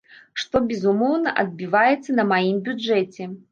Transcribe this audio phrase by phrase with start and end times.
[0.43, 3.33] Што, безумоўна, адбіваецца на маім бюджэце.